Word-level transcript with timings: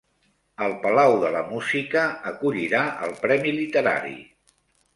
El 0.67 0.71
Palau 0.85 1.13
de 1.23 1.29
la 1.35 1.43
Música 1.51 2.07
acollirà 2.31 2.81
el 3.09 3.17
premi 3.27 3.55
literari 3.61 4.19